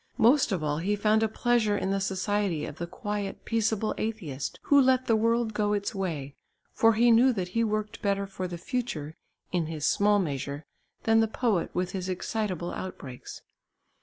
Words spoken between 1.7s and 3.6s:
in the society of the quiet,